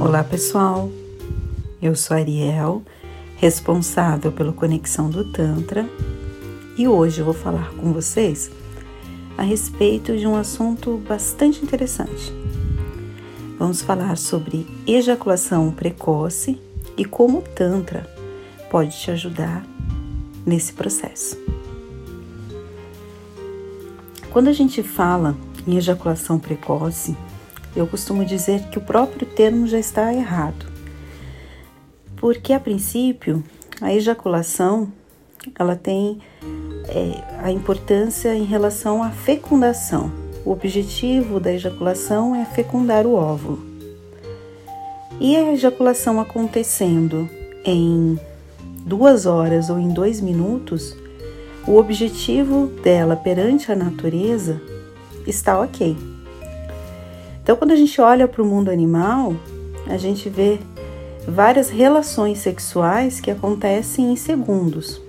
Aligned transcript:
Olá 0.00 0.24
pessoal, 0.24 0.90
eu 1.82 1.94
sou 1.94 2.16
Ariel, 2.16 2.82
responsável 3.36 4.32
pela 4.32 4.50
conexão 4.50 5.10
do 5.10 5.30
Tantra, 5.30 5.86
e 6.78 6.88
hoje 6.88 7.20
eu 7.20 7.26
vou 7.26 7.34
falar 7.34 7.70
com 7.74 7.92
vocês 7.92 8.50
a 9.36 9.42
respeito 9.42 10.16
de 10.16 10.26
um 10.26 10.36
assunto 10.36 10.96
bastante 11.06 11.62
interessante. 11.62 12.32
Vamos 13.58 13.82
falar 13.82 14.16
sobre 14.16 14.66
ejaculação 14.86 15.70
precoce 15.70 16.58
e 16.96 17.04
como 17.04 17.40
o 17.40 17.42
Tantra 17.42 18.08
pode 18.70 18.98
te 18.98 19.10
ajudar 19.10 19.62
nesse 20.46 20.72
processo. 20.72 21.36
Quando 24.32 24.48
a 24.48 24.54
gente 24.54 24.82
fala 24.82 25.36
em 25.66 25.76
ejaculação 25.76 26.38
precoce, 26.38 27.14
eu 27.74 27.86
costumo 27.86 28.24
dizer 28.24 28.68
que 28.68 28.78
o 28.78 28.82
próprio 28.82 29.26
termo 29.26 29.66
já 29.66 29.78
está 29.78 30.12
errado. 30.12 30.66
Porque 32.16 32.52
a 32.52 32.60
princípio, 32.60 33.42
a 33.80 33.92
ejaculação 33.94 34.92
ela 35.58 35.74
tem 35.74 36.20
é, 36.88 37.22
a 37.42 37.50
importância 37.50 38.34
em 38.34 38.44
relação 38.44 39.02
à 39.02 39.10
fecundação. 39.10 40.12
O 40.44 40.50
objetivo 40.50 41.38
da 41.38 41.52
ejaculação 41.52 42.34
é 42.34 42.44
fecundar 42.44 43.06
o 43.06 43.14
óvulo. 43.14 43.64
E 45.18 45.36
a 45.36 45.52
ejaculação 45.52 46.20
acontecendo 46.20 47.28
em 47.64 48.18
duas 48.84 49.26
horas 49.26 49.68
ou 49.68 49.78
em 49.78 49.88
dois 49.88 50.20
minutos, 50.20 50.96
o 51.66 51.76
objetivo 51.76 52.68
dela 52.82 53.16
perante 53.16 53.70
a 53.70 53.76
natureza 53.76 54.60
está 55.26 55.60
ok. 55.60 55.96
Então, 57.50 57.58
quando 57.58 57.72
a 57.72 57.76
gente 57.76 58.00
olha 58.00 58.28
para 58.28 58.40
o 58.40 58.46
mundo 58.46 58.70
animal, 58.70 59.34
a 59.88 59.96
gente 59.96 60.28
vê 60.28 60.60
várias 61.26 61.68
relações 61.68 62.38
sexuais 62.38 63.20
que 63.20 63.28
acontecem 63.28 64.12
em 64.12 64.14
segundos. 64.14 65.02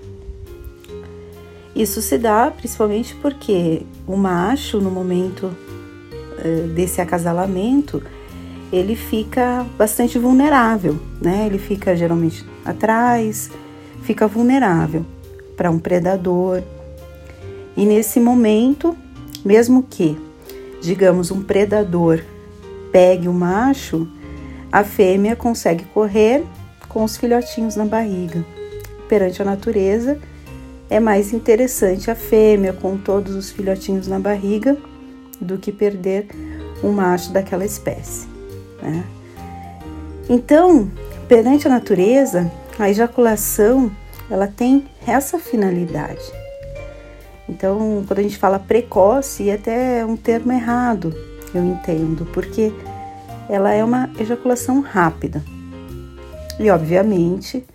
Isso 1.75 2.01
se 2.01 2.17
dá 2.17 2.49
principalmente 2.49 3.13
porque 3.17 3.83
o 4.07 4.17
macho, 4.17 4.81
no 4.81 4.89
momento 4.89 5.51
uh, 5.53 6.67
desse 6.69 6.99
acasalamento, 6.99 8.01
ele 8.73 8.95
fica 8.95 9.63
bastante 9.77 10.17
vulnerável, 10.17 10.97
né? 11.21 11.45
Ele 11.45 11.59
fica 11.59 11.95
geralmente 11.95 12.43
atrás, 12.65 13.51
fica 14.01 14.25
vulnerável 14.25 15.05
para 15.55 15.69
um 15.69 15.77
predador. 15.77 16.63
E 17.77 17.85
nesse 17.85 18.19
momento, 18.19 18.97
mesmo 19.45 19.83
que, 19.87 20.17
digamos, 20.81 21.29
um 21.29 21.43
predador 21.43 22.23
pegue 22.91 23.27
o 23.27 23.33
macho, 23.33 24.07
a 24.71 24.83
fêmea 24.83 25.35
consegue 25.35 25.85
correr 25.85 26.43
com 26.87 27.03
os 27.03 27.17
filhotinhos 27.17 27.75
na 27.75 27.85
barriga. 27.85 28.45
Perante 29.07 29.41
a 29.41 29.45
natureza, 29.45 30.19
é 30.89 30.99
mais 30.99 31.33
interessante 31.33 32.11
a 32.11 32.15
fêmea 32.15 32.73
com 32.73 32.97
todos 32.97 33.35
os 33.35 33.49
filhotinhos 33.49 34.07
na 34.07 34.19
barriga 34.19 34.77
do 35.39 35.57
que 35.57 35.71
perder 35.71 36.27
um 36.83 36.91
macho 36.91 37.31
daquela 37.31 37.65
espécie. 37.65 38.27
Né? 38.81 39.03
Então, 40.29 40.89
perante 41.27 41.67
a 41.67 41.71
natureza, 41.71 42.51
a 42.77 42.89
ejaculação 42.89 43.91
ela 44.29 44.47
tem 44.47 44.85
essa 45.05 45.37
finalidade. 45.37 46.23
Então, 47.49 48.03
quando 48.07 48.19
a 48.19 48.23
gente 48.23 48.37
fala 48.37 48.59
precoce, 48.59 49.49
é 49.49 49.55
até 49.55 50.05
um 50.05 50.15
termo 50.15 50.53
errado, 50.53 51.13
eu 51.53 51.63
entendo, 51.63 52.25
porque 52.33 52.73
ela 53.49 53.73
é 53.73 53.83
uma 53.83 54.09
ejaculação 54.19 54.81
rápida. 54.81 55.43
E, 56.59 56.69
obviamente, 56.69 57.65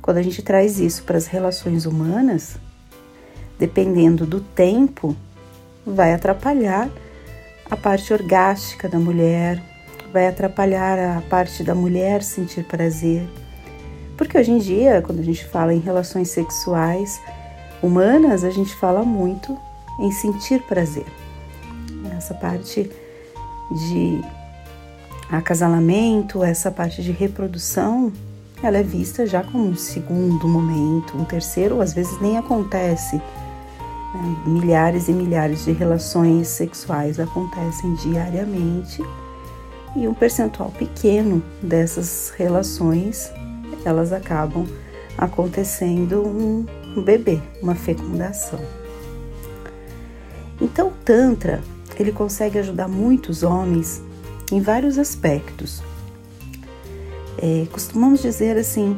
quando 0.00 0.18
a 0.18 0.22
gente 0.22 0.42
traz 0.42 0.78
isso 0.78 1.04
para 1.04 1.16
as 1.16 1.26
relações 1.26 1.86
humanas, 1.86 2.56
dependendo 3.58 4.26
do 4.26 4.40
tempo, 4.40 5.16
vai 5.86 6.12
atrapalhar 6.12 6.90
a 7.70 7.76
parte 7.76 8.12
orgástica 8.12 8.88
da 8.88 8.98
mulher, 8.98 9.62
vai 10.12 10.26
atrapalhar 10.28 10.98
a 10.98 11.22
parte 11.22 11.64
da 11.64 11.74
mulher 11.74 12.22
sentir 12.22 12.64
prazer. 12.64 13.26
Porque 14.16 14.36
hoje 14.36 14.50
em 14.50 14.58
dia, 14.58 15.00
quando 15.00 15.20
a 15.20 15.24
gente 15.24 15.44
fala 15.46 15.72
em 15.72 15.78
relações 15.78 16.28
sexuais 16.28 17.20
humanas, 17.82 18.44
a 18.44 18.50
gente 18.50 18.74
fala 18.74 19.02
muito 19.02 19.56
em 19.98 20.12
sentir 20.12 20.60
prazer. 20.62 21.06
Essa 22.16 22.34
parte 22.34 22.90
de 23.72 24.20
acasalamento, 25.30 26.44
essa 26.44 26.70
parte 26.70 27.02
de 27.02 27.12
reprodução, 27.12 28.12
ela 28.62 28.78
é 28.78 28.82
vista 28.82 29.26
já 29.26 29.42
como 29.42 29.66
um 29.66 29.76
segundo 29.76 30.46
momento, 30.46 31.16
um 31.16 31.24
terceiro, 31.24 31.80
às 31.80 31.92
vezes 31.92 32.20
nem 32.20 32.36
acontece. 32.36 33.16
Né? 33.16 34.36
Milhares 34.46 35.08
e 35.08 35.12
milhares 35.12 35.64
de 35.64 35.72
relações 35.72 36.48
sexuais 36.48 37.18
acontecem 37.18 37.94
diariamente 37.94 39.02
e 39.96 40.06
um 40.06 40.14
percentual 40.14 40.70
pequeno 40.70 41.42
dessas 41.62 42.32
relações 42.36 43.30
elas 43.84 44.12
acabam 44.12 44.66
acontecendo 45.18 46.22
um 46.22 46.66
bebê, 47.02 47.40
uma 47.60 47.74
fecundação. 47.74 48.60
Então, 50.60 50.88
o 50.88 50.92
Tantra 51.04 51.60
ele 52.02 52.12
consegue 52.12 52.58
ajudar 52.58 52.88
muitos 52.88 53.42
homens 53.42 54.02
em 54.50 54.60
vários 54.60 54.98
aspectos. 54.98 55.82
É, 57.38 57.66
costumamos 57.72 58.20
dizer 58.20 58.56
assim 58.56 58.96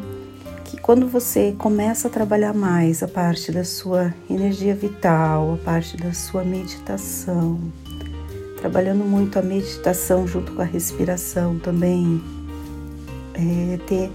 que 0.65 0.79
quando 0.79 1.07
você 1.07 1.55
começa 1.57 2.09
a 2.09 2.11
trabalhar 2.11 2.53
mais 2.53 3.03
a 3.03 3.09
parte 3.09 3.53
da 3.53 3.65
sua 3.65 4.13
energia 4.29 4.75
vital, 4.75 5.55
a 5.55 5.57
parte 5.65 5.97
da 5.97 6.13
sua 6.13 6.43
meditação, 6.43 7.61
trabalhando 8.59 9.05
muito 9.05 9.39
a 9.39 9.43
meditação 9.43 10.27
junto 10.27 10.53
com 10.53 10.63
a 10.63 10.65
respiração 10.65 11.59
também, 11.59 12.23
é, 13.35 13.79
ter 13.87 14.11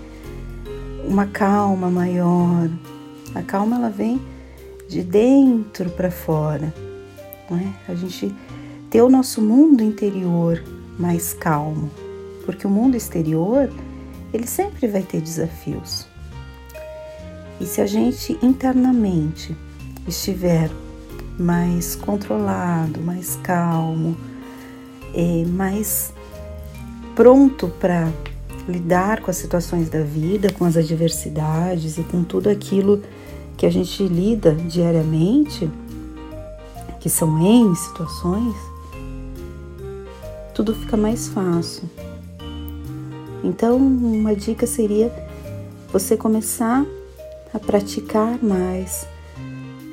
uma 1.07 1.27
calma 1.27 1.89
maior. 1.89 2.69
A 3.35 3.41
calma 3.43 3.77
ela 3.77 3.89
vem 3.89 4.19
de 4.87 5.03
dentro 5.03 5.89
para 5.91 6.09
fora, 6.09 6.73
não 7.49 7.57
é? 7.57 7.73
A 7.87 7.93
gente 7.93 8.33
ter 8.89 9.01
o 9.01 9.09
nosso 9.09 9.41
mundo 9.41 9.83
interior 9.83 10.63
mais 10.97 11.33
calmo, 11.33 11.89
porque 12.45 12.65
o 12.65 12.69
mundo 12.69 12.97
exterior 12.97 13.69
ele 14.33 14.47
sempre 14.47 14.87
vai 14.87 15.01
ter 15.01 15.21
desafios. 15.21 16.07
E 17.59 17.65
se 17.65 17.81
a 17.81 17.85
gente 17.85 18.37
internamente 18.41 19.55
estiver 20.07 20.69
mais 21.37 21.95
controlado, 21.95 22.99
mais 23.01 23.37
calmo, 23.43 24.15
é, 25.13 25.45
mais 25.45 26.13
pronto 27.15 27.67
para 27.79 28.09
lidar 28.67 29.21
com 29.21 29.31
as 29.31 29.37
situações 29.37 29.89
da 29.89 30.03
vida, 30.03 30.51
com 30.53 30.63
as 30.63 30.77
adversidades 30.77 31.97
e 31.97 32.03
com 32.03 32.23
tudo 32.23 32.49
aquilo 32.49 33.01
que 33.57 33.65
a 33.65 33.71
gente 33.71 34.03
lida 34.07 34.53
diariamente, 34.53 35.69
que 36.99 37.09
são 37.09 37.39
N 37.39 37.75
situações, 37.75 38.55
tudo 40.59 40.75
fica 40.75 40.97
mais 40.97 41.29
fácil. 41.29 41.89
Então, 43.41 43.77
uma 43.77 44.35
dica 44.35 44.67
seria 44.67 45.09
você 45.89 46.17
começar 46.17 46.85
a 47.53 47.57
praticar 47.57 48.43
mais. 48.43 49.07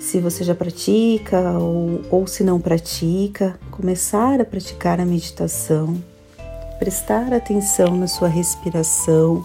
Se 0.01 0.19
você 0.19 0.43
já 0.43 0.57
pratica 0.57 1.53
ou, 1.53 2.01
ou 2.11 2.27
se 2.27 2.43
não 2.43 2.61
pratica, 2.61 3.57
começar 3.71 4.41
a 4.41 4.45
praticar 4.45 5.01
a 5.01 5.05
meditação 5.05 6.03
prestar 6.81 7.33
atenção 7.33 7.97
na 7.97 8.09
sua 8.09 8.29
respiração 8.29 9.45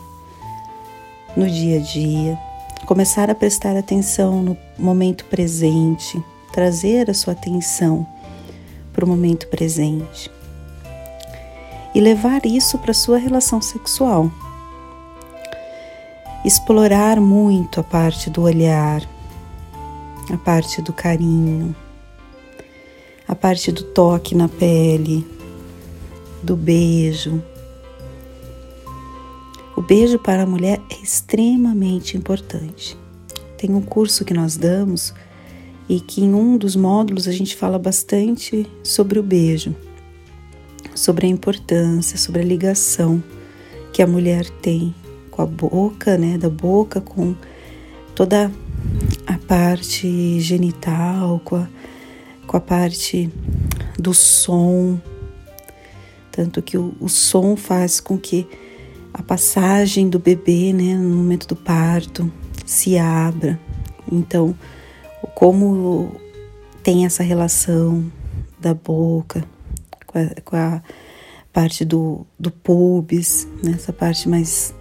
no 1.37 1.47
dia 1.47 1.77
a 1.77 1.81
dia, 1.81 2.39
começar 2.87 3.29
a 3.29 3.35
prestar 3.35 3.77
atenção 3.77 4.41
no 4.41 4.57
momento 4.75 5.23
presente, 5.25 6.21
trazer 6.51 7.11
a 7.11 7.13
sua 7.13 7.33
atenção 7.33 8.07
para 8.91 9.05
o 9.05 9.07
momento 9.07 9.47
presente 9.49 10.31
e 11.93 11.99
levar 11.99 12.45
isso 12.45 12.77
para 12.77 12.93
sua 12.93 13.17
relação 13.17 13.61
sexual. 13.61 14.31
Explorar 16.43 17.19
muito 17.19 17.79
a 17.79 17.83
parte 17.83 18.29
do 18.29 18.41
olhar, 18.41 19.01
a 20.31 20.37
parte 20.37 20.81
do 20.81 20.93
carinho, 20.93 21.75
a 23.27 23.35
parte 23.35 23.71
do 23.71 23.83
toque 23.83 24.33
na 24.33 24.47
pele, 24.47 25.25
do 26.41 26.55
beijo. 26.55 27.41
O 29.75 29.81
beijo 29.81 30.17
para 30.19 30.43
a 30.43 30.47
mulher 30.47 30.81
é 30.89 30.95
extremamente 31.03 32.17
importante. 32.17 32.97
Tem 33.57 33.73
um 33.73 33.81
curso 33.81 34.25
que 34.25 34.33
nós 34.33 34.57
damos 34.57 35.13
e 35.87 35.99
que 35.99 36.23
em 36.23 36.33
um 36.33 36.57
dos 36.57 36.75
módulos 36.75 37.27
a 37.27 37.31
gente 37.31 37.55
fala 37.55 37.77
bastante 37.77 38.65
sobre 38.83 39.19
o 39.19 39.23
beijo, 39.23 39.75
sobre 40.95 41.27
a 41.27 41.29
importância, 41.29 42.17
sobre 42.17 42.41
a 42.41 42.45
ligação 42.45 43.23
que 43.93 44.01
a 44.01 44.07
mulher 44.07 44.49
tem 44.61 44.93
com 45.29 45.41
a 45.41 45.45
boca, 45.45 46.17
né, 46.17 46.37
da 46.37 46.49
boca, 46.49 46.99
com 47.01 47.35
toda 48.15 48.51
a 49.25 49.37
parte 49.37 50.39
genital, 50.39 51.41
com 51.43 51.55
a, 51.55 51.67
com 52.45 52.57
a 52.57 52.59
parte 52.59 53.29
do 53.97 54.13
som, 54.13 54.99
tanto 56.31 56.61
que 56.61 56.77
o, 56.77 56.93
o 56.99 57.09
som 57.09 57.55
faz 57.55 57.99
com 57.99 58.17
que 58.17 58.47
a 59.13 59.21
passagem 59.21 60.09
do 60.09 60.19
bebê, 60.19 60.71
né, 60.73 60.95
no 60.95 61.15
momento 61.15 61.47
do 61.47 61.55
parto, 61.55 62.31
se 62.65 62.97
abra. 62.97 63.59
Então, 64.09 64.55
como 65.35 66.15
tem 66.81 67.05
essa 67.05 67.21
relação 67.21 68.11
da 68.59 68.73
boca 68.73 69.43
com 70.11 70.19
a, 70.19 70.41
com 70.41 70.55
a 70.55 70.81
parte 71.53 71.85
do, 71.85 72.25
do 72.39 72.51
pubis, 72.51 73.47
né, 73.63 73.71
essa 73.75 73.93
parte 73.93 74.27
mais 74.27 74.73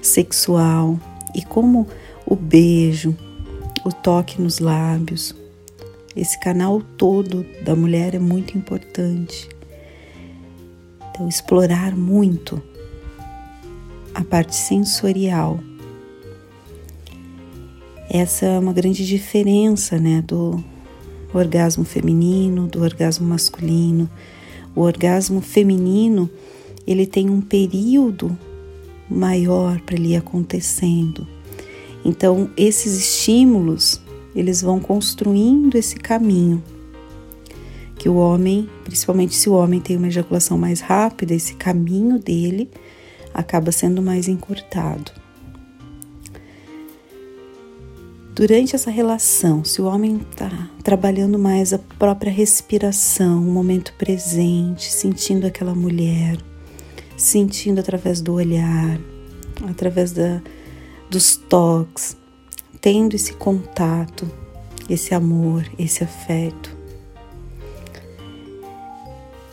sexual, 0.00 0.98
e 1.34 1.42
como 1.42 1.86
o 2.26 2.36
beijo, 2.36 3.16
o 3.84 3.92
toque 3.92 4.40
nos 4.40 4.58
lábios, 4.58 5.34
esse 6.16 6.38
canal 6.40 6.80
todo 6.96 7.46
da 7.62 7.76
mulher 7.76 8.14
é 8.14 8.18
muito 8.18 8.56
importante. 8.58 9.48
Então, 11.10 11.28
explorar 11.28 11.94
muito 11.96 12.60
a 14.14 14.24
parte 14.24 14.54
sensorial. 14.56 15.60
Essa 18.10 18.46
é 18.46 18.58
uma 18.58 18.72
grande 18.72 19.06
diferença, 19.06 19.98
né, 19.98 20.22
do 20.26 20.62
orgasmo 21.32 21.84
feminino, 21.84 22.66
do 22.66 22.82
orgasmo 22.82 23.28
masculino. 23.28 24.10
O 24.78 24.82
orgasmo 24.82 25.40
feminino, 25.40 26.30
ele 26.86 27.04
tem 27.04 27.28
um 27.28 27.40
período 27.40 28.38
maior 29.10 29.80
para 29.80 29.96
ele 29.96 30.12
ir 30.12 30.16
acontecendo. 30.16 31.26
Então, 32.04 32.48
esses 32.56 32.96
estímulos, 32.96 34.00
eles 34.36 34.62
vão 34.62 34.78
construindo 34.78 35.74
esse 35.74 35.96
caminho 35.96 36.62
que 37.96 38.08
o 38.08 38.14
homem, 38.14 38.70
principalmente 38.84 39.34
se 39.34 39.50
o 39.50 39.54
homem 39.54 39.80
tem 39.80 39.96
uma 39.96 40.06
ejaculação 40.06 40.56
mais 40.56 40.80
rápida, 40.80 41.34
esse 41.34 41.54
caminho 41.54 42.16
dele 42.16 42.70
acaba 43.34 43.72
sendo 43.72 44.00
mais 44.00 44.28
encurtado. 44.28 45.10
Durante 48.38 48.76
essa 48.76 48.88
relação, 48.88 49.64
se 49.64 49.82
o 49.82 49.86
homem 49.86 50.24
está 50.30 50.70
trabalhando 50.84 51.36
mais 51.36 51.72
a 51.72 51.78
própria 51.98 52.30
respiração, 52.30 53.40
o 53.40 53.50
momento 53.50 53.92
presente, 53.94 54.92
sentindo 54.92 55.44
aquela 55.44 55.74
mulher, 55.74 56.38
sentindo 57.16 57.80
através 57.80 58.20
do 58.20 58.34
olhar, 58.34 59.00
através 59.68 60.12
da, 60.12 60.40
dos 61.10 61.36
toques, 61.36 62.16
tendo 62.80 63.16
esse 63.16 63.32
contato, 63.32 64.30
esse 64.88 65.12
amor, 65.12 65.68
esse 65.76 66.04
afeto, 66.04 66.78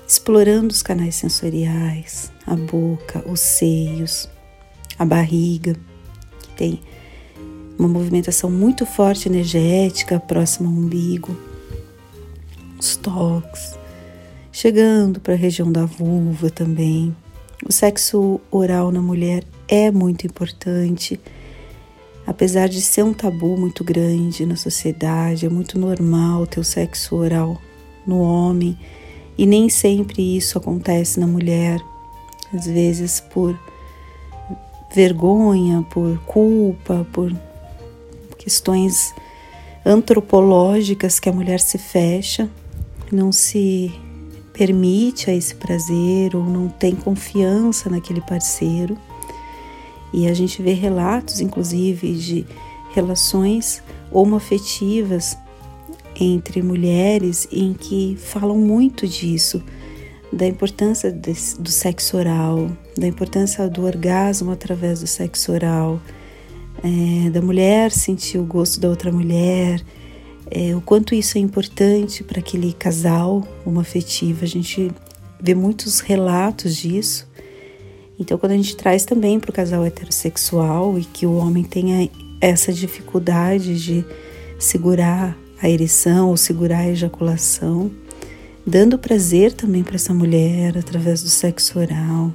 explorando 0.08 0.72
os 0.72 0.84
canais 0.84 1.16
sensoriais, 1.16 2.32
a 2.46 2.56
boca, 2.56 3.28
os 3.28 3.40
seios, 3.40 4.30
a 5.00 5.04
barriga, 5.04 5.76
que 6.40 6.50
tem 6.50 6.80
uma 7.78 7.88
movimentação 7.88 8.50
muito 8.50 8.86
forte 8.86 9.28
energética 9.28 10.20
próxima 10.20 10.70
ao 10.70 10.76
umbigo, 10.76 11.36
os 12.80 12.96
toques, 12.96 13.78
chegando 14.52 15.20
para 15.20 15.34
a 15.34 15.38
região 15.38 15.72
da 15.72 15.86
vulva 15.86 16.50
também. 16.50 17.16
O 17.68 17.72
sexo 17.72 18.40
oral 18.52 18.92
na 18.92 19.02
mulher 19.02 19.44
é 19.68 19.92
muito 19.92 20.26
importante, 20.26 21.20
apesar 22.26 22.68
de 22.68 22.82
ser 22.82 23.04
um 23.04 23.14
tabu 23.14 23.58
muito 23.58 23.84
grande 23.84 24.46
na 24.46 24.56
sociedade, 24.56 25.46
é 25.46 25.50
muito 25.50 25.80
normal 25.80 26.46
ter 26.46 26.60
o 26.60 26.64
sexo 26.64 27.16
oral 27.16 27.60
no 28.06 28.20
homem. 28.20 28.78
E 29.38 29.46
nem 29.46 29.68
sempre 29.68 30.38
isso 30.38 30.58
acontece 30.58 31.20
na 31.20 31.28
mulher, 31.28 31.82
às 32.54 32.66
vezes 32.66 33.20
por 33.20 33.60
vergonha, 34.94 35.86
por 35.90 36.18
culpa, 36.20 37.06
por 37.12 37.36
questões 38.46 39.12
antropológicas 39.84 41.20
que 41.20 41.28
a 41.28 41.34
mulher 41.34 41.60
se 41.60 41.80
fecha, 41.80 42.48
não 43.12 43.32
se 43.32 43.92
permite 44.54 45.32
a 45.32 45.34
esse 45.34 45.56
prazer 45.56 46.36
ou 46.36 46.44
não 46.44 46.70
tem 46.70 46.96
confiança 46.96 47.90
naquele 47.90 48.22
parceiro. 48.22 48.96
E 50.14 50.28
a 50.28 50.34
gente 50.36 50.62
vê 50.62 50.74
relatos, 50.74 51.42
inclusive, 51.42 52.14
de 52.14 52.46
relações 52.94 53.82
homoafetivas 54.12 55.36
entre 56.16 56.62
mulheres 56.62 57.48
em 57.52 57.74
que 57.74 58.16
falam 58.20 58.60
muito 58.60 59.08
disso, 59.08 59.62
da 60.32 60.46
importância 60.46 61.12
desse, 61.12 61.60
do 61.60 61.72
sexo 61.72 62.16
oral, 62.16 62.70
da 62.96 63.08
importância 63.08 63.68
do 63.68 63.84
orgasmo 63.84 64.52
através 64.52 65.00
do 65.00 65.08
sexo 65.08 65.52
oral, 65.52 66.00
é, 66.84 67.30
da 67.30 67.42
mulher 67.42 67.92
sentir 67.92 68.38
o 68.38 68.44
gosto 68.44 68.80
da 68.80 68.90
outra 68.90 69.12
mulher, 69.12 69.82
é, 70.50 70.76
o 70.76 70.82
quanto 70.82 71.16
isso 71.16 71.38
é 71.38 71.42
importante 71.42 72.24
para 72.24 72.40
aquele 72.40 72.74
casal 72.74 73.48
homoafetivo. 73.66 74.44
A 74.44 74.48
gente 74.48 74.92
vê 75.42 75.56
muitos 75.56 76.00
relatos 76.00 76.76
disso. 76.76 77.28
Então, 78.20 78.38
quando 78.38 78.54
a 78.54 78.56
gente 78.56 78.76
traz 78.76 79.04
também 79.04 79.40
para 79.40 79.50
o 79.50 79.54
casal 79.54 79.86
heterossexual 79.86 80.98
e 80.98 81.04
que 81.04 81.26
o 81.26 81.36
homem 81.36 81.64
tenha 81.64 82.10
essa 82.40 82.72
dificuldade 82.72 83.78
de 83.78 84.06
segurar 84.58 85.38
a 85.62 85.70
ereção 85.70 86.30
ou 86.30 86.38
segurar 86.38 86.80
a 86.80 86.90
ejaculação, 86.90 87.92
dando 88.66 88.98
prazer 88.98 89.52
também 89.54 89.84
para 89.84 89.96
essa 89.96 90.14
mulher 90.14 90.78
através 90.78 91.22
do 91.22 91.30
sexo 91.30 91.80
oral, 91.80 92.34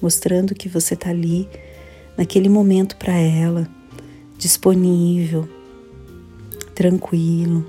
mostrando 0.00 0.54
que 0.54 0.68
você 0.68 0.94
está 0.94 1.10
ali 1.10 1.48
naquele 2.16 2.48
momento 2.48 2.96
para 2.96 3.14
ela, 3.14 3.68
disponível, 4.38 5.48
tranquilo, 6.74 7.66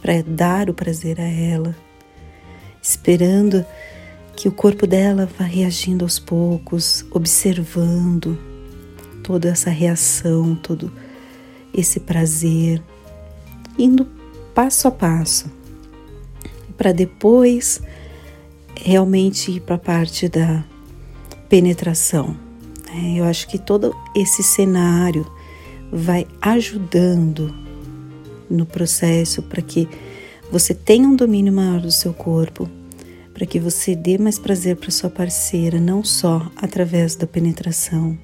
para 0.00 0.22
dar 0.22 0.68
o 0.68 0.74
prazer 0.74 1.20
a 1.20 1.28
ela, 1.28 1.74
esperando 2.82 3.64
que 4.36 4.48
o 4.48 4.52
corpo 4.52 4.86
dela 4.86 5.28
vá 5.38 5.44
reagindo 5.44 6.04
aos 6.04 6.18
poucos, 6.18 7.04
observando 7.10 8.38
toda 9.22 9.48
essa 9.48 9.70
reação, 9.70 10.54
todo 10.54 10.92
esse 11.72 12.00
prazer 12.00 12.82
indo 13.78 14.06
passo 14.54 14.86
a 14.86 14.90
passo, 14.90 15.50
para 16.76 16.92
depois 16.92 17.80
realmente 18.76 19.50
ir 19.50 19.60
para 19.60 19.76
a 19.76 19.78
parte 19.78 20.28
da 20.28 20.64
penetração. 21.48 22.36
Né? 22.94 23.14
Eu 23.16 23.24
acho 23.24 23.48
que 23.48 23.58
todo 23.58 23.94
esse 24.14 24.42
cenário 24.42 25.26
vai 25.92 26.26
ajudando 26.40 27.54
no 28.48 28.64
processo 28.64 29.42
para 29.42 29.60
que 29.60 29.88
você 30.50 30.72
tenha 30.72 31.08
um 31.08 31.16
domínio 31.16 31.52
maior 31.52 31.80
do 31.80 31.90
seu 31.90 32.14
corpo, 32.14 32.68
para 33.32 33.46
que 33.46 33.58
você 33.58 33.96
dê 33.96 34.16
mais 34.16 34.38
prazer 34.38 34.76
para 34.76 34.90
sua 34.90 35.10
parceira, 35.10 35.80
não 35.80 36.04
só 36.04 36.48
através 36.56 37.16
da 37.16 37.26
penetração, 37.26 38.16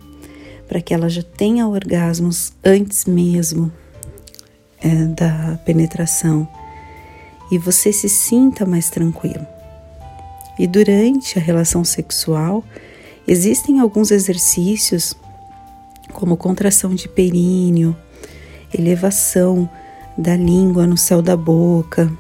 para 0.69 0.81
que 0.81 0.95
ela 0.95 1.09
já 1.09 1.23
tenha 1.23 1.67
orgasmos 1.67 2.53
antes 2.65 3.05
mesmo 3.07 3.73
é, 4.81 5.05
da 5.07 5.59
penetração 5.65 6.49
e 7.51 7.59
você 7.59 7.93
se 7.93 8.09
sinta 8.09 8.65
mais 8.65 8.89
tranquilo. 8.89 9.45
E 10.59 10.67
durante 10.67 11.39
a 11.39 11.43
relação 11.43 11.83
sexual, 11.83 12.63
existem 13.27 13.81
alguns 13.81 14.11
exercícios, 14.11 15.15
como 16.13 16.37
contração 16.37 16.95
de 16.95 17.09
períneo, 17.09 17.97
elevação 18.77 19.69
da 20.17 20.37
língua 20.37 20.87
no 20.87 20.97
céu 20.97 21.23
da 21.23 21.37
boca. 21.37 22.11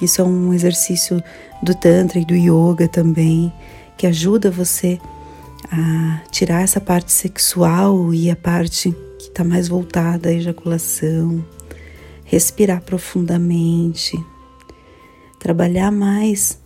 Isso 0.00 0.20
é 0.20 0.24
um 0.24 0.54
exercício 0.54 1.22
do 1.62 1.74
Tantra 1.74 2.18
e 2.18 2.24
do 2.24 2.34
Yoga 2.34 2.88
também, 2.88 3.52
que 3.96 4.06
ajuda 4.06 4.50
você 4.50 4.98
a 5.70 6.22
tirar 6.30 6.62
essa 6.62 6.80
parte 6.80 7.12
sexual 7.12 8.14
e 8.14 8.30
a 8.30 8.36
parte 8.36 8.94
que 9.18 9.28
está 9.28 9.44
mais 9.44 9.68
voltada 9.68 10.30
à 10.30 10.32
ejaculação. 10.32 11.44
Respirar 12.24 12.80
profundamente, 12.82 14.16
trabalhar 15.38 15.90
mais 15.90 16.58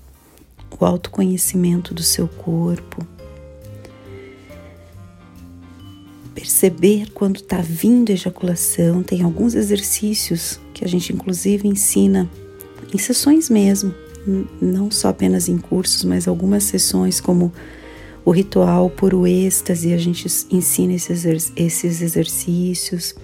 o 0.79 0.85
autoconhecimento 0.85 1.95
do 1.95 2.03
seu 2.03 2.29
corpo, 2.29 3.07
perceber 6.35 7.11
quando 7.15 7.37
está 7.37 7.59
vindo 7.59 8.11
a 8.11 8.13
ejaculação. 8.13 9.03
Tem 9.03 9.23
alguns 9.23 9.55
exercícios 9.55 10.61
que 10.73 10.85
a 10.85 10.89
gente, 10.89 11.13
inclusive, 11.13 11.69
ensina 11.69 12.29
em 12.93 12.99
sessões 12.99 13.49
mesmo, 13.49 13.95
não 14.61 14.91
só 14.91 15.09
apenas 15.09 15.49
em 15.49 15.59
cursos, 15.59 16.05
mas 16.05 16.27
algumas 16.27 16.65
sessões, 16.65 17.21
como 17.21 17.53
o 18.25 18.31
ritual 18.31 18.91
por 18.91 19.15
o 19.15 19.27
êxtase, 19.27 19.93
a 19.93 19.99
gente 19.99 20.27
ensina 20.51 20.95
esses, 20.95 21.53
esses 21.57 22.03
exercícios. 22.03 23.15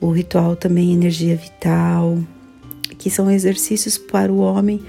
O 0.00 0.10
ritual 0.10 0.56
também 0.56 0.92
energia 0.92 1.36
vital, 1.36 2.18
que 2.98 3.10
são 3.10 3.30
exercícios 3.30 3.98
para 3.98 4.32
o 4.32 4.38
homem 4.38 4.80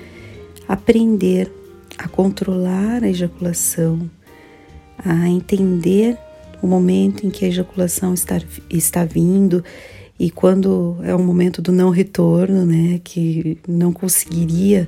aprender 0.68 1.52
a 1.98 2.08
controlar 2.08 3.04
a 3.04 3.10
ejaculação, 3.10 4.10
a 4.98 5.28
entender 5.28 6.18
o 6.62 6.68
momento 6.68 7.26
em 7.26 7.30
que 7.30 7.46
a 7.46 7.48
ejaculação 7.48 8.14
está, 8.14 8.42
está 8.70 9.06
vindo 9.06 9.64
e 10.20 10.30
quando 10.30 10.98
é 11.04 11.16
o 11.16 11.20
momento 11.20 11.62
do 11.62 11.72
não 11.72 11.90
retorno, 11.90 12.66
né, 12.66 13.00
que 13.04 13.58
não 13.68 13.92
conseguiria 13.92 14.88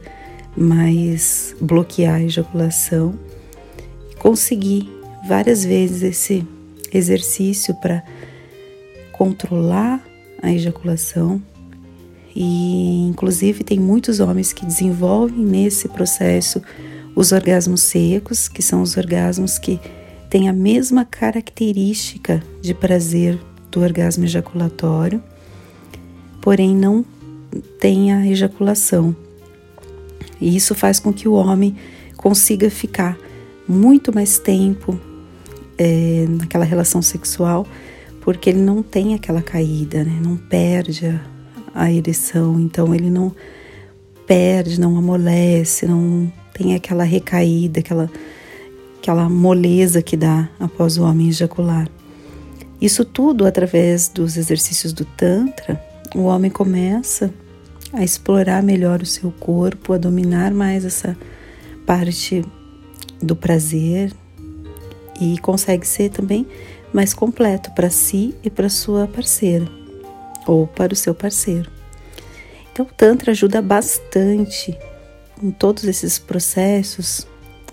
mais 0.56 1.56
bloquear 1.60 2.16
a 2.16 2.24
ejaculação 2.24 3.18
consegui 4.24 4.90
várias 5.28 5.66
vezes 5.66 6.02
esse 6.02 6.48
exercício 6.94 7.76
para 7.76 8.02
controlar 9.12 10.02
a 10.42 10.50
ejaculação 10.50 11.42
e 12.34 13.06
inclusive 13.10 13.66
tem 13.66 13.78
muitos 13.78 14.22
homens 14.22 14.54
que 14.54 14.66
desenvolvem 14.66 15.40
nesse 15.40 15.90
processo 15.90 16.62
os 17.14 17.34
orgasmos 17.34 17.82
secos, 17.82 18.48
que 18.48 18.62
são 18.62 18.82
os 18.82 18.96
orgasmos 18.96 19.60
que 19.60 19.78
têm 20.34 20.50
a 20.50 20.54
mesma 20.54 21.06
característica 21.06 22.42
de 22.60 22.74
prazer 22.74 23.40
do 23.70 23.82
orgasmo 23.82 24.26
ejaculatório, 24.26 25.22
porém 26.42 26.76
não 26.76 27.06
tem 27.80 28.12
a 28.12 28.26
ejaculação. 28.26 29.16
E 30.42 30.56
isso 30.56 30.74
faz 30.74 31.00
com 31.00 31.14
que 31.14 31.28
o 31.28 31.34
homem 31.34 31.76
consiga 32.18 32.68
ficar 32.72 33.16
muito 33.68 34.12
mais 34.12 34.40
tempo 34.40 35.00
é, 35.78 36.26
naquela 36.28 36.66
relação 36.66 37.00
sexual, 37.00 37.68
porque 38.20 38.50
ele 38.50 38.62
não 38.62 38.82
tem 38.82 39.14
aquela 39.14 39.44
caída, 39.44 40.04
né? 40.04 40.20
não 40.20 40.36
perde 40.36 41.06
a, 41.06 41.22
a 41.76 41.92
ereção, 41.92 42.60
então 42.60 42.96
ele 42.96 43.12
não 43.12 43.32
perde, 44.26 44.80
não 44.80 44.98
amolece, 44.98 45.86
não 45.86 46.34
tem 46.56 46.74
aquela 46.74 47.04
recaída, 47.04 47.82
aquela, 47.82 48.10
aquela 49.04 49.28
moleza 49.28 50.02
que 50.02 50.16
dá 50.16 50.50
após 50.58 50.98
o 50.98 51.04
homem 51.04 51.28
ejacular. 51.28 51.90
Isso 52.80 53.04
tudo 53.04 53.46
através 53.46 54.08
dos 54.08 54.38
exercícios 54.38 54.94
do 54.94 55.04
Tantra, 55.04 55.84
o 56.16 56.22
homem 56.22 56.50
começa 56.50 57.30
a 57.92 58.02
explorar 58.02 58.64
melhor 58.64 59.02
o 59.02 59.06
seu 59.06 59.30
corpo, 59.30 59.92
a 59.92 59.98
dominar 59.98 60.54
mais 60.54 60.86
essa 60.86 61.18
parte 61.86 62.46
do 63.22 63.36
prazer 63.36 64.14
e 65.20 65.38
consegue 65.40 65.86
ser 65.86 66.10
também 66.10 66.48
mais 66.94 67.14
completo 67.14 67.72
para 67.72 67.90
si 67.90 68.34
e 68.42 68.50
para 68.50 68.70
sua 68.70 69.06
parceira 69.06 69.68
ou 70.48 70.66
para 70.66 70.94
o 70.94 70.96
seu 70.96 71.14
parceiro. 71.14 71.70
Então, 72.72 72.86
o 72.86 72.94
Tantra 72.94 73.32
ajuda 73.32 73.62
bastante 73.62 74.78
em 75.42 75.52
todos 75.52 75.84
esses 75.84 76.18
processos 76.18 77.28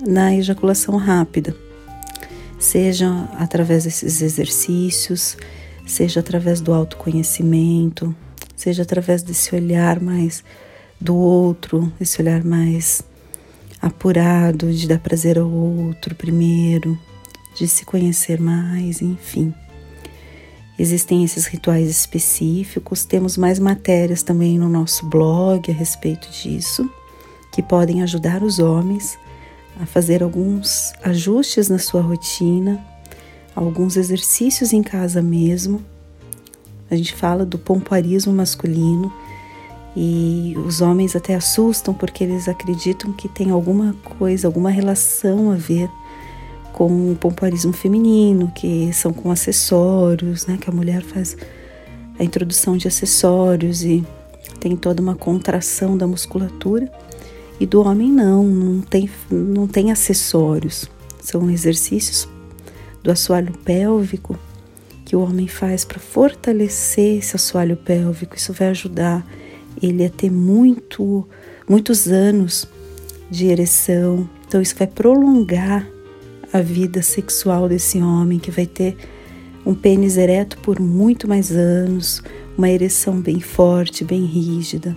na 0.07 0.35
ejaculação 0.35 0.97
rápida, 0.97 1.55
seja 2.59 3.29
através 3.39 3.85
desses 3.85 4.23
exercícios, 4.23 5.37
seja 5.87 6.21
através 6.21 6.61
do 6.61 6.73
autoconhecimento, 6.73 8.15
seja 8.57 8.83
através 8.83 9.23
desse 9.23 9.55
olhar 9.55 10.01
mais 10.01 10.45
do 11.01 11.17
outro, 11.17 11.93
esse 12.01 12.21
olhar 12.21 12.45
mais 12.45 13.03
apurado, 13.81 14.73
de 14.73 14.87
dar 14.87 14.99
prazer 14.99 15.39
ao 15.39 15.51
outro 15.51 16.15
primeiro, 16.15 16.99
de 17.57 17.67
se 17.67 17.85
conhecer 17.85 18.39
mais, 18.41 19.01
enfim. 19.01 19.55
Existem 20.79 21.25
esses 21.25 21.47
rituais 21.47 21.91
específicos, 21.91 23.05
temos 23.05 23.37
mais 23.37 23.59
matérias 23.59 24.23
também 24.23 24.59
no 24.59 24.69
nosso 24.69 25.07
blog 25.07 25.71
a 25.71 25.75
respeito 25.75 26.31
disso, 26.31 26.89
que 27.53 27.63
podem 27.63 28.03
ajudar 28.03 28.43
os 28.43 28.59
homens 28.59 29.19
a 29.81 29.87
fazer 29.87 30.23
alguns 30.23 30.93
ajustes 31.03 31.69
na 31.69 31.79
sua 31.79 32.03
rotina, 32.03 32.85
alguns 33.55 33.97
exercícios 33.97 34.73
em 34.73 34.83
casa 34.83 35.23
mesmo. 35.23 35.83
A 36.91 36.97
gente 36.97 37.15
fala 37.15 37.45
do 37.47 37.59
pompoarismo 37.59 38.33
masculino, 38.33 39.13
e 39.97 40.55
os 40.65 40.81
homens 40.81 41.17
até 41.17 41.35
assustam 41.35 41.93
porque 41.93 42.23
eles 42.23 42.49
acreditam 42.49 43.13
que 43.13 43.29
tem 43.29 43.51
alguma 43.51 43.95
coisa, 44.19 44.47
alguma 44.47 44.71
relação 44.71 45.51
a 45.51 45.57
ver 45.57 45.91
com 46.73 47.13
o 47.13 47.17
pompoarismo 47.17 47.73
feminino, 47.73 48.53
que 48.55 48.93
são 48.93 49.13
com 49.13 49.31
acessórios, 49.31 50.47
né? 50.47 50.57
Que 50.57 50.71
a 50.71 50.73
mulher 50.73 51.03
faz 51.03 51.37
a 52.19 52.25
introdução 52.25 52.77
de 52.77 52.87
acessórios 52.87 53.83
e 53.83 54.05
tem 54.61 54.77
toda 54.77 55.03
uma 55.03 55.17
contração 55.17 55.97
da 55.97 56.07
musculatura. 56.07 56.91
E 57.61 57.67
do 57.67 57.83
homem 57.83 58.11
não, 58.11 58.43
não 58.43 58.81
tem, 58.81 59.09
não 59.31 59.69
tem 59.69 59.93
acessórios. 59.93 60.91
São 61.21 61.49
exercícios 61.51 62.27
do 63.03 63.13
assoalho 63.13 63.53
pélvico 63.65 64.37
que 65.05 65.15
o 65.15 65.21
homem 65.21 65.47
faz 65.47 65.85
para 65.85 66.01
fortalecer 66.01 67.19
esse 67.19 67.37
assoalho 67.37 67.77
pélvico. 67.77 68.35
Isso 68.35 68.53
vai 68.53 68.69
ajudar 68.69 69.27
ele 69.83 70.03
ia 70.03 70.11
ter 70.11 70.31
muito, 70.31 71.27
muitos 71.69 72.07
anos 72.09 72.67
de 73.31 73.47
ereção. 73.47 74.29
Então 74.47 74.61
isso 74.61 74.75
vai 74.77 74.87
prolongar 74.87 75.87
a 76.53 76.61
vida 76.61 77.03
sexual 77.03 77.69
desse 77.69 77.99
homem 78.01 78.39
que 78.39 78.51
vai 78.51 78.67
ter 78.67 78.97
um 79.65 79.75
pênis 79.75 80.17
ereto 80.17 80.59
por 80.59 80.81
muito 80.81 81.29
mais 81.29 81.53
anos, 81.53 82.23
uma 82.57 82.69
ereção 82.69 83.21
bem 83.21 83.41
forte, 83.41 84.05
bem 84.05 84.25
rígida, 84.25 84.97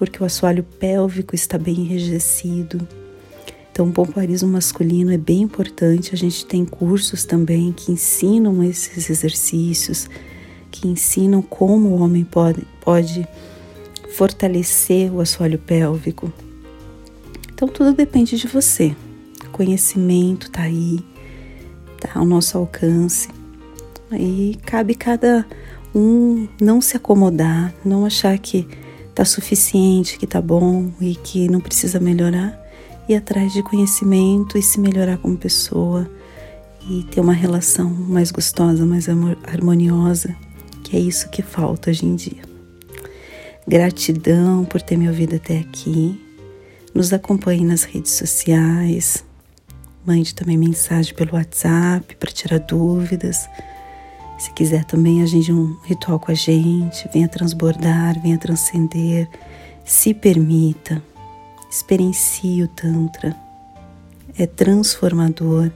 porque 0.00 0.22
o 0.22 0.24
assoalho 0.24 0.62
pélvico 0.62 1.34
está 1.34 1.58
bem 1.58 1.74
enrijecido. 1.74 2.88
Então, 3.70 3.86
o 3.86 3.92
pompoarismo 3.92 4.48
masculino 4.48 5.12
é 5.12 5.18
bem 5.18 5.42
importante. 5.42 6.14
A 6.14 6.16
gente 6.16 6.46
tem 6.46 6.64
cursos 6.64 7.26
também 7.26 7.70
que 7.70 7.92
ensinam 7.92 8.64
esses 8.64 9.10
exercícios, 9.10 10.08
que 10.70 10.88
ensinam 10.88 11.42
como 11.42 11.90
o 11.90 12.00
homem 12.00 12.24
pode, 12.24 12.66
pode 12.80 13.28
fortalecer 14.14 15.12
o 15.12 15.20
assoalho 15.20 15.58
pélvico. 15.58 16.32
Então 17.52 17.68
tudo 17.68 17.92
depende 17.92 18.38
de 18.38 18.46
você. 18.46 18.96
O 19.44 19.50
conhecimento 19.50 20.46
está 20.46 20.62
aí, 20.62 21.00
está 21.94 22.18
ao 22.18 22.24
nosso 22.24 22.56
alcance. 22.56 23.28
Aí 24.10 24.56
cabe 24.64 24.94
cada 24.94 25.46
um 25.94 26.48
não 26.58 26.80
se 26.80 26.96
acomodar, 26.96 27.74
não 27.84 28.06
achar 28.06 28.38
que 28.38 28.66
está 29.20 29.24
suficiente, 29.26 30.18
que 30.18 30.24
está 30.24 30.40
bom 30.40 30.90
e 30.98 31.14
que 31.14 31.46
não 31.46 31.60
precisa 31.60 32.00
melhorar, 32.00 32.58
ir 33.06 33.16
atrás 33.16 33.52
de 33.52 33.62
conhecimento 33.62 34.56
e 34.56 34.62
se 34.62 34.80
melhorar 34.80 35.18
como 35.18 35.36
pessoa 35.36 36.10
e 36.88 37.02
ter 37.04 37.20
uma 37.20 37.34
relação 37.34 37.90
mais 37.90 38.30
gostosa, 38.30 38.86
mais 38.86 39.08
harmoniosa, 39.46 40.34
que 40.82 40.96
é 40.96 41.00
isso 41.00 41.28
que 41.28 41.42
falta 41.42 41.90
hoje 41.90 42.06
em 42.06 42.14
dia. 42.14 42.42
Gratidão 43.68 44.64
por 44.64 44.80
ter 44.80 44.96
me 44.96 45.06
ouvido 45.06 45.36
até 45.36 45.58
aqui. 45.58 46.18
Nos 46.94 47.12
acompanhe 47.12 47.64
nas 47.64 47.84
redes 47.84 48.12
sociais. 48.12 49.22
Mande 50.04 50.34
também 50.34 50.56
mensagem 50.56 51.14
pelo 51.14 51.34
WhatsApp 51.34 52.16
para 52.16 52.32
tirar 52.32 52.58
dúvidas. 52.60 53.46
Se 54.40 54.50
quiser 54.52 54.86
também 54.86 55.22
agende 55.22 55.52
um 55.52 55.76
ritual 55.84 56.18
com 56.18 56.32
a 56.32 56.34
gente, 56.34 57.06
venha 57.12 57.28
transbordar, 57.28 58.18
venha 58.22 58.38
transcender. 58.38 59.28
Se 59.84 60.14
permita, 60.14 61.02
experiencie 61.70 62.62
o 62.62 62.68
Tantra. 62.68 63.36
É 64.38 64.46
transformador 64.46 65.70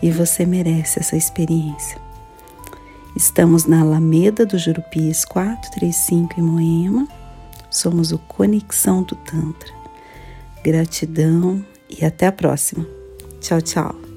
e 0.00 0.12
você 0.12 0.46
merece 0.46 1.00
essa 1.00 1.16
experiência. 1.16 2.00
Estamos 3.16 3.64
na 3.64 3.80
Alameda 3.80 4.46
do 4.46 4.56
Jurupis 4.56 5.24
435 5.24 6.38
em 6.38 6.42
Moema. 6.44 7.08
Somos 7.68 8.12
o 8.12 8.18
Conexão 8.18 9.02
do 9.02 9.16
Tantra. 9.16 9.74
Gratidão 10.62 11.66
e 11.90 12.04
até 12.04 12.28
a 12.28 12.32
próxima. 12.32 12.86
Tchau, 13.40 13.60
tchau. 13.60 14.07